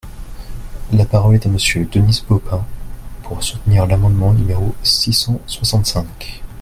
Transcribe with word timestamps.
La 0.93 1.05
parole 1.05 1.35
est 1.35 1.45
à 1.45 1.49
Monsieur 1.49 1.85
Denis 1.85 2.23
Baupin, 2.27 2.65
pour 3.21 3.43
soutenir 3.43 3.85
l’amendement 3.85 4.33
numéro 4.33 4.73
six 4.81 5.13
cent 5.13 5.39
soixante-cinq. 5.45 6.41